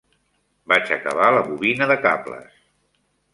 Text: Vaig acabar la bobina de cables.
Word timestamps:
Vaig 0.71 0.93
acabar 0.95 1.27
la 1.35 1.43
bobina 1.51 1.89
de 1.93 1.99
cables. 2.07 2.59